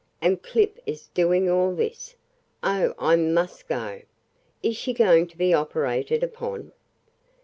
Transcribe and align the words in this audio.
And 0.19 0.41
Clip 0.41 0.79
is 0.87 1.09
doing 1.09 1.47
all 1.47 1.75
this! 1.75 2.15
Oh, 2.63 2.95
I 2.97 3.15
must 3.15 3.67
go! 3.67 4.01
Is 4.63 4.75
she 4.75 4.93
going 4.93 5.27
to 5.27 5.37
be 5.37 5.53
operated 5.53 6.23
upon?" 6.23 6.71